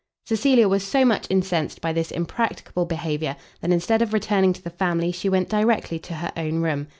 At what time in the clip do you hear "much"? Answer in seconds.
1.05-1.27